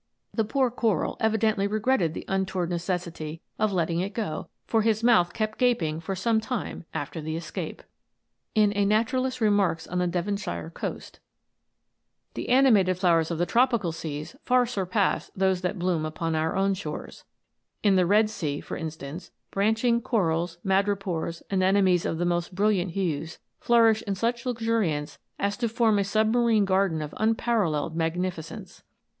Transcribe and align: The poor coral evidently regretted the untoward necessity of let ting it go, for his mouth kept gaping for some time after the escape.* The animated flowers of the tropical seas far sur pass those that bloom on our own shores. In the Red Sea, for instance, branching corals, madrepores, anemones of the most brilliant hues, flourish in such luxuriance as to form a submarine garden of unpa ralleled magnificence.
The 0.33 0.43
poor 0.43 0.71
coral 0.71 1.15
evidently 1.19 1.67
regretted 1.67 2.15
the 2.15 2.25
untoward 2.27 2.71
necessity 2.71 3.43
of 3.59 3.71
let 3.71 3.85
ting 3.87 3.99
it 3.99 4.15
go, 4.15 4.47
for 4.65 4.81
his 4.81 5.03
mouth 5.03 5.31
kept 5.31 5.59
gaping 5.59 5.99
for 5.99 6.15
some 6.15 6.41
time 6.41 6.85
after 6.91 7.21
the 7.21 7.35
escape.* 7.35 7.83
The 8.55 8.73
animated 8.75 9.47
flowers 12.97 13.29
of 13.29 13.37
the 13.37 13.45
tropical 13.45 13.91
seas 13.91 14.35
far 14.41 14.65
sur 14.65 14.87
pass 14.87 15.29
those 15.35 15.61
that 15.61 15.77
bloom 15.77 16.11
on 16.19 16.33
our 16.33 16.55
own 16.55 16.73
shores. 16.73 17.23
In 17.83 17.95
the 17.95 18.07
Red 18.07 18.27
Sea, 18.27 18.59
for 18.59 18.75
instance, 18.75 19.29
branching 19.51 20.01
corals, 20.01 20.57
madrepores, 20.65 21.43
anemones 21.51 22.07
of 22.07 22.17
the 22.17 22.25
most 22.25 22.55
brilliant 22.55 22.93
hues, 22.93 23.37
flourish 23.59 24.01
in 24.07 24.15
such 24.15 24.47
luxuriance 24.47 25.19
as 25.37 25.55
to 25.57 25.69
form 25.69 25.99
a 25.99 26.03
submarine 26.03 26.65
garden 26.65 27.03
of 27.03 27.11
unpa 27.19 27.55
ralleled 27.59 27.95
magnificence. 27.95 28.81